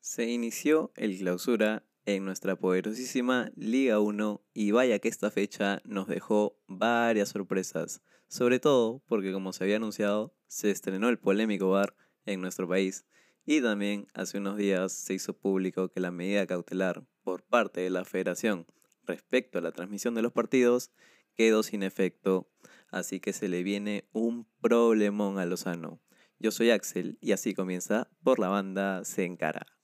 [0.00, 6.06] Se inició el clausura en nuestra poderosísima Liga 1 y vaya que esta fecha nos
[6.06, 11.94] dejó varias sorpresas, sobre todo porque como se había anunciado, se estrenó el polémico bar
[12.24, 13.06] en nuestro país
[13.44, 17.90] y también hace unos días se hizo público que la medida cautelar por parte de
[17.90, 18.66] la federación
[19.04, 20.92] respecto a la transmisión de los partidos
[21.34, 22.48] quedó sin efecto,
[22.88, 26.00] así que se le viene un problemón a Lozano.
[26.38, 29.77] Yo soy Axel y así comienza por la banda Se Encara.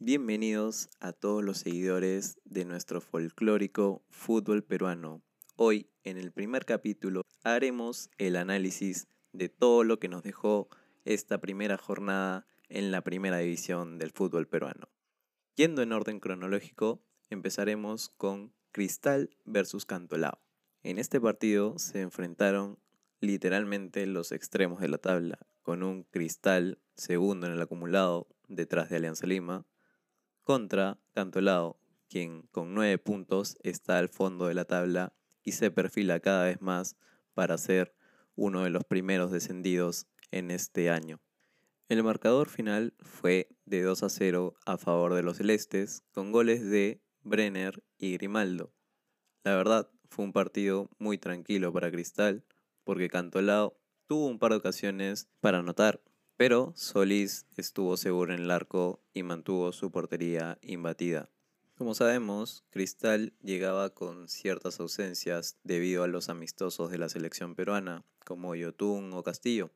[0.00, 5.22] Bienvenidos a todos los seguidores de nuestro folclórico fútbol peruano.
[5.56, 10.68] Hoy, en el primer capítulo, haremos el análisis de todo lo que nos dejó
[11.04, 14.88] esta primera jornada en la primera división del fútbol peruano.
[15.56, 20.38] Yendo en orden cronológico, empezaremos con Cristal versus Cantolao.
[20.84, 22.78] En este partido se enfrentaron
[23.18, 28.96] literalmente los extremos de la tabla, con un Cristal segundo en el acumulado detrás de
[28.96, 29.66] Alianza Lima,
[30.48, 36.20] contra Cantolao, quien con nueve puntos está al fondo de la tabla y se perfila
[36.20, 36.96] cada vez más
[37.34, 37.94] para ser
[38.34, 41.20] uno de los primeros descendidos en este año.
[41.90, 46.64] El marcador final fue de 2 a 0 a favor de los celestes, con goles
[46.64, 48.72] de Brenner y Grimaldo.
[49.44, 52.42] La verdad, fue un partido muy tranquilo para Cristal,
[52.84, 56.00] porque Cantolao tuvo un par de ocasiones para anotar,
[56.38, 61.28] pero Solís estuvo seguro en el arco y mantuvo su portería imbatida.
[61.76, 68.04] Como sabemos, Cristal llegaba con ciertas ausencias debido a los amistosos de la selección peruana,
[68.24, 69.72] como Yotun o Castillo.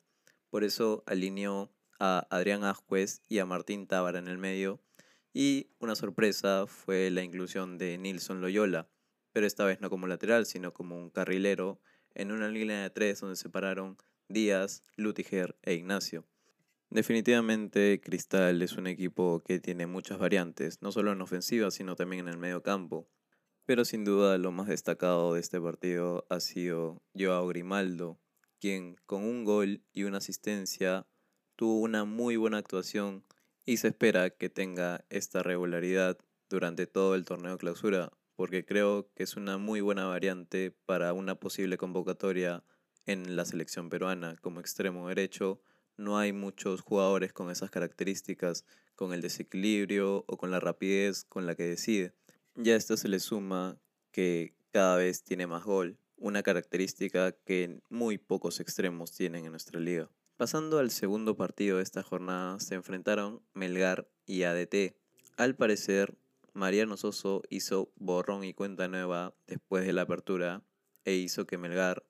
[0.50, 4.80] Por eso alineó a Adrián Ascuez y a Martín Tábara en el medio.
[5.34, 8.88] Y una sorpresa fue la inclusión de Nilson Loyola,
[9.32, 11.80] pero esta vez no como lateral, sino como un carrilero,
[12.14, 13.96] en una línea de tres donde se pararon
[14.28, 16.24] Díaz, Lutiger e Ignacio.
[16.92, 22.28] Definitivamente Cristal es un equipo que tiene muchas variantes, no solo en ofensiva, sino también
[22.28, 23.08] en el medio campo.
[23.64, 28.20] Pero sin duda lo más destacado de este partido ha sido Joao Grimaldo,
[28.60, 31.06] quien con un gol y una asistencia
[31.56, 33.24] tuvo una muy buena actuación
[33.64, 36.18] y se espera que tenga esta regularidad
[36.50, 41.36] durante todo el torneo clausura, porque creo que es una muy buena variante para una
[41.36, 42.64] posible convocatoria
[43.06, 45.62] en la selección peruana como extremo derecho
[46.02, 48.64] no hay muchos jugadores con esas características,
[48.96, 52.12] con el desequilibrio o con la rapidez con la que decide.
[52.54, 53.78] Ya a esto se le suma
[54.10, 59.80] que cada vez tiene más gol, una característica que muy pocos extremos tienen en nuestra
[59.80, 60.10] liga.
[60.36, 64.96] Pasando al segundo partido de esta jornada, se enfrentaron Melgar y ADT.
[65.36, 66.16] Al parecer,
[66.52, 70.62] Mariano Soso hizo borrón y cuenta nueva después de la apertura
[71.04, 72.04] e hizo que Melgar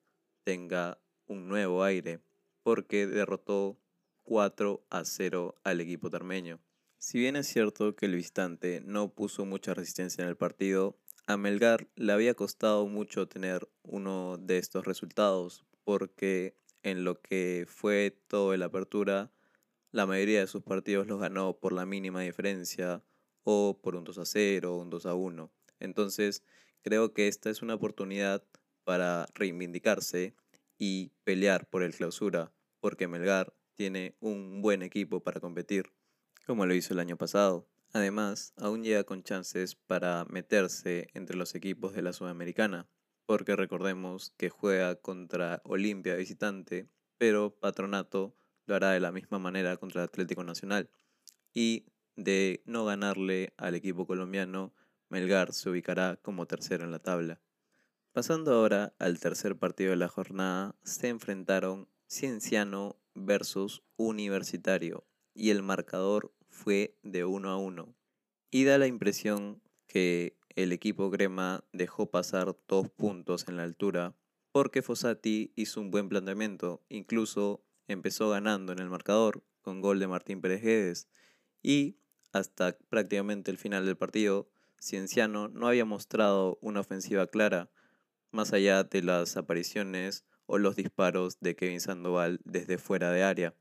[0.44, 2.20] tenga un nuevo aire
[2.62, 3.78] porque derrotó
[4.22, 6.60] 4 a 0 al equipo tarmeño.
[6.98, 10.96] Si bien es cierto que el visitante no puso mucha resistencia en el partido,
[11.26, 17.66] a Melgar le había costado mucho tener uno de estos resultados, porque en lo que
[17.68, 19.32] fue toda la apertura,
[19.90, 23.02] la mayoría de sus partidos los ganó por la mínima diferencia
[23.44, 25.52] o por un 2 a 0 o un 2 a 1.
[25.80, 26.42] Entonces,
[26.82, 28.44] creo que esta es una oportunidad
[28.84, 30.34] para reivindicarse
[30.78, 35.92] y pelear por el clausura, porque Melgar tiene un buen equipo para competir,
[36.46, 37.68] como lo hizo el año pasado.
[37.92, 42.88] Además, aún llega con chances para meterse entre los equipos de la Sudamericana,
[43.26, 46.88] porque recordemos que juega contra Olimpia visitante,
[47.18, 48.34] pero Patronato
[48.66, 50.90] lo hará de la misma manera contra el Atlético Nacional.
[51.52, 54.74] Y de no ganarle al equipo colombiano,
[55.08, 57.40] Melgar se ubicará como tercero en la tabla.
[58.12, 65.62] Pasando ahora al tercer partido de la jornada, se enfrentaron Cienciano versus Universitario y el
[65.62, 67.94] marcador fue de 1 a 1.
[68.50, 74.14] Y da la impresión que el equipo Grema dejó pasar dos puntos en la altura
[74.52, 80.06] porque Fossati hizo un buen planteamiento, incluso empezó ganando en el marcador con gol de
[80.06, 81.08] Martín Pérez Guedes
[81.62, 81.96] y
[82.32, 84.48] hasta prácticamente el final del partido,
[84.80, 87.70] Cienciano no había mostrado una ofensiva clara,
[88.30, 93.54] más allá de las apariciones o los disparos de Kevin Sandoval desde fuera de área.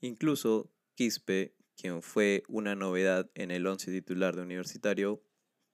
[0.00, 5.22] Incluso Quispe, quien fue una novedad en el once titular de Universitario,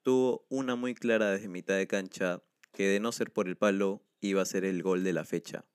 [0.02, 2.43] tuvo una muy clara desde mitad de cancha
[2.73, 5.67] que de no ser por el palo iba a ser el gol de la fecha.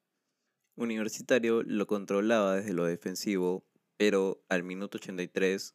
[0.76, 5.74] Universitario lo controlaba desde lo defensivo, pero al minuto 83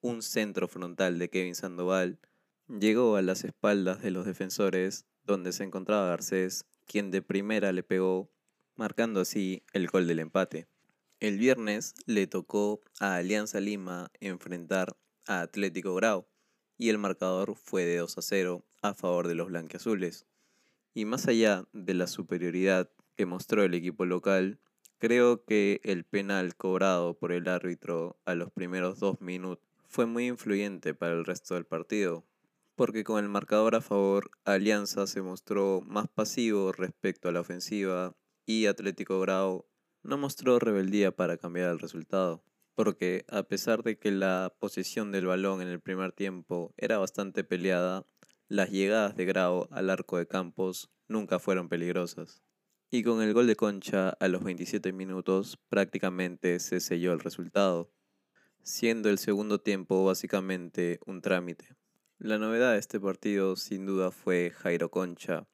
[0.00, 2.18] un centro frontal de Kevin Sandoval
[2.66, 7.82] llegó a las espaldas de los defensores donde se encontraba Garcés, quien de primera le
[7.82, 8.32] pegó,
[8.78, 10.68] marcando así el gol del empate.
[11.18, 14.96] El viernes le tocó a Alianza Lima enfrentar
[15.26, 16.28] a Atlético Grau
[16.78, 20.26] y el marcador fue de 2 a 0 a favor de los blanquiazules.
[20.94, 24.60] Y más allá de la superioridad que mostró el equipo local,
[24.98, 30.28] creo que el penal cobrado por el árbitro a los primeros dos minutos fue muy
[30.28, 32.24] influyente para el resto del partido,
[32.76, 38.14] porque con el marcador a favor, Alianza se mostró más pasivo respecto a la ofensiva
[38.48, 39.66] y Atlético Grau
[40.02, 42.42] no mostró rebeldía para cambiar el resultado,
[42.74, 47.44] porque a pesar de que la posición del balón en el primer tiempo era bastante
[47.44, 48.06] peleada,
[48.48, 52.42] las llegadas de Grau al arco de Campos nunca fueron peligrosas.
[52.90, 57.92] Y con el gol de Concha a los 27 minutos prácticamente se selló el resultado
[58.62, 61.76] siendo el segundo tiempo básicamente un trámite.
[62.18, 65.46] La novedad de este partido sin duda fue Jairo Concha,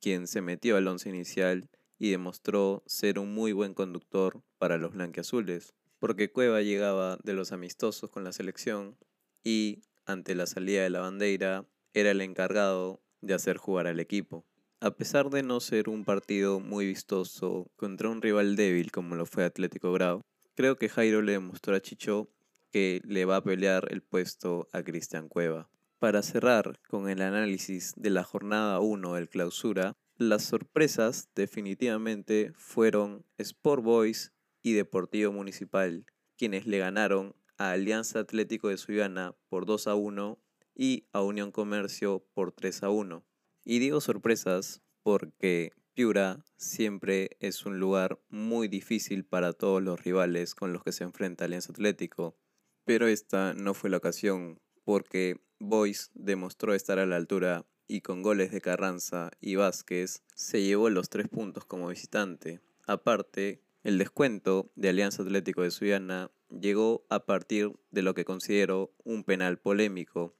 [0.00, 4.92] quien se metió al once inicial y demostró ser un muy buen conductor para los
[4.92, 8.96] blanqueazules, porque Cueva llegaba de los amistosos con la selección
[9.42, 14.44] y, ante la salida de la bandera, era el encargado de hacer jugar al equipo.
[14.80, 19.26] A pesar de no ser un partido muy vistoso contra un rival débil como lo
[19.26, 20.22] fue Atlético Grau,
[20.54, 22.30] creo que Jairo le demostró a Chicho
[22.70, 25.68] que le va a pelear el puesto a Cristian Cueva.
[25.98, 33.24] Para cerrar con el análisis de la jornada 1 del clausura, las sorpresas definitivamente fueron
[33.38, 34.32] Sport Boys
[34.62, 36.04] y Deportivo Municipal,
[36.36, 40.38] quienes le ganaron a Alianza Atlético de Suyana por 2 a 1
[40.74, 43.24] y a Unión Comercio por 3 a 1.
[43.64, 50.56] Y digo sorpresas porque Piura siempre es un lugar muy difícil para todos los rivales
[50.56, 52.36] con los que se enfrenta Alianza Atlético.
[52.84, 58.22] Pero esta no fue la ocasión, porque Boyce demostró estar a la altura y con
[58.22, 62.60] goles de Carranza y Vázquez se llevó los tres puntos como visitante.
[62.86, 68.92] Aparte, el descuento de Alianza Atlético de Suyana llegó a partir de lo que considero
[69.04, 70.34] un penal polémico,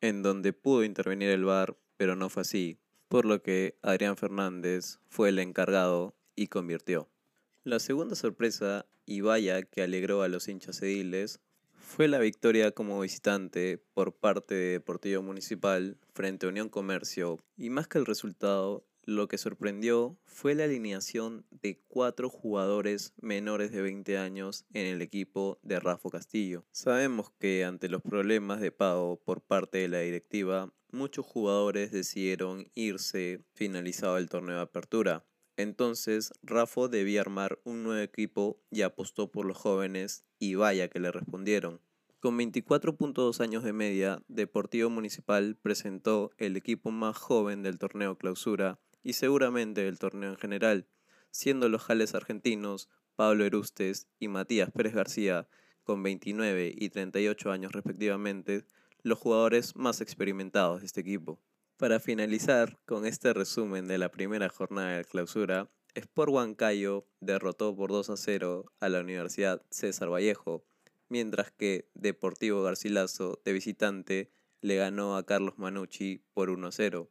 [0.00, 2.78] en donde pudo intervenir el VAR, pero no fue así,
[3.08, 7.08] por lo que Adrián Fernández fue el encargado y convirtió.
[7.64, 11.40] La segunda sorpresa, y vaya que alegró a los hinchas ediles,
[11.82, 17.70] fue la victoria como visitante por parte de Deportivo Municipal frente a Unión Comercio y
[17.70, 23.82] más que el resultado, lo que sorprendió fue la alineación de cuatro jugadores menores de
[23.82, 26.64] 20 años en el equipo de Rafa Castillo.
[26.70, 32.70] Sabemos que ante los problemas de pago por parte de la directiva, muchos jugadores decidieron
[32.74, 35.24] irse finalizado el torneo de apertura.
[35.62, 40.98] Entonces, Rafa debía armar un nuevo equipo y apostó por los jóvenes y vaya que
[40.98, 41.80] le respondieron.
[42.18, 48.80] Con 24.2 años de media, Deportivo Municipal presentó el equipo más joven del torneo clausura
[49.04, 50.88] y seguramente del torneo en general,
[51.30, 55.46] siendo los jales argentinos Pablo Erustes y Matías Pérez García,
[55.84, 58.64] con 29 y 38 años respectivamente,
[59.02, 61.40] los jugadores más experimentados de este equipo.
[61.82, 67.90] Para finalizar con este resumen de la primera jornada de clausura, Sport Huancayo derrotó por
[67.90, 70.64] 2 a 0 a la Universidad César Vallejo,
[71.08, 74.30] mientras que Deportivo Garcilaso de visitante
[74.60, 77.10] le ganó a Carlos Manucci por 1 a 0.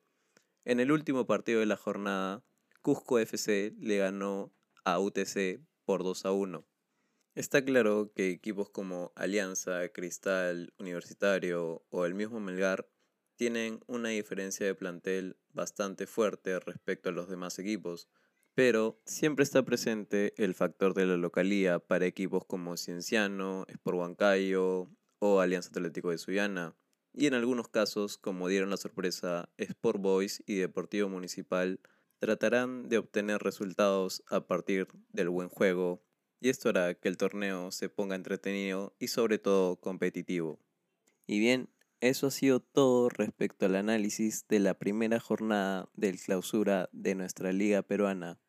[0.64, 2.42] En el último partido de la jornada,
[2.82, 4.54] Cusco FC le ganó
[4.86, 6.66] a UTC por 2 a 1.
[7.36, 12.88] Está claro que equipos como Alianza, Cristal, Universitario o el mismo Melgar
[13.42, 18.08] tienen una diferencia de plantel bastante fuerte respecto a los demás equipos,
[18.54, 24.92] pero siempre está presente el factor de la localía para equipos como Cienciano, Sport Huancayo
[25.18, 26.76] o Alianza Atlético de Suyana.
[27.14, 31.80] Y en algunos casos, como dieron la sorpresa, Sport Boys y Deportivo Municipal
[32.20, 36.04] tratarán de obtener resultados a partir del buen juego,
[36.40, 40.60] y esto hará que el torneo se ponga entretenido y sobre todo competitivo.
[41.26, 41.70] Y bien,
[42.02, 47.54] eso ha sido todo respecto al análisis de la primera jornada del clausura de nuestra
[47.54, 48.40] liga peruana.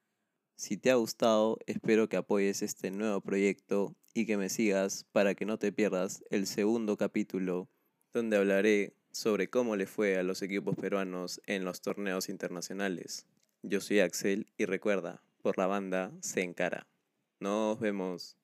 [0.57, 5.35] Si te ha gustado, espero que apoyes este nuevo proyecto y que me sigas para
[5.35, 7.69] que no te pierdas el segundo capítulo
[8.13, 13.27] donde hablaré sobre cómo le fue a los equipos peruanos en los torneos internacionales.
[13.63, 16.87] Yo soy Axel y recuerda, por la banda se encara.
[17.39, 18.42] Nos vemos.